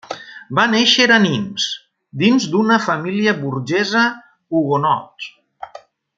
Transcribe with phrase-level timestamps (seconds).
[0.59, 1.65] Va néixer a Nimes
[2.23, 4.07] dins una família burgesa
[4.53, 5.31] hugonot.